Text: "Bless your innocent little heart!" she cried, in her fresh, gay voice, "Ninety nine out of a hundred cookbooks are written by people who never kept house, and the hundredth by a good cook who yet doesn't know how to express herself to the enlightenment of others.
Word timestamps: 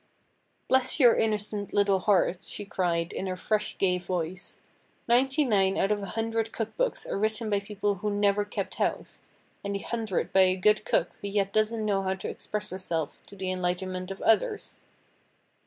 "Bless 0.67 0.99
your 0.99 1.15
innocent 1.15 1.73
little 1.73 1.99
heart!" 1.99 2.43
she 2.43 2.65
cried, 2.65 3.13
in 3.13 3.27
her 3.27 3.35
fresh, 3.35 3.77
gay 3.77 3.99
voice, 3.99 4.59
"Ninety 5.07 5.45
nine 5.45 5.77
out 5.77 5.91
of 5.91 6.01
a 6.01 6.07
hundred 6.17 6.51
cookbooks 6.51 7.05
are 7.05 7.19
written 7.19 7.51
by 7.51 7.59
people 7.59 7.93
who 8.01 8.09
never 8.09 8.43
kept 8.43 8.73
house, 8.81 9.21
and 9.63 9.75
the 9.75 9.79
hundredth 9.81 10.33
by 10.33 10.41
a 10.41 10.55
good 10.55 10.85
cook 10.85 11.11
who 11.21 11.27
yet 11.27 11.53
doesn't 11.53 11.85
know 11.85 12.01
how 12.01 12.15
to 12.15 12.27
express 12.27 12.71
herself 12.71 13.19
to 13.27 13.35
the 13.35 13.51
enlightenment 13.51 14.09
of 14.09 14.23
others. 14.23 14.79